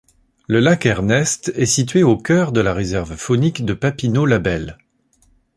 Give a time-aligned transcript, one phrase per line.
[0.47, 4.79] Le lac Ernest est situé au cœur de la Réserve faunique de Papineau-Labelle.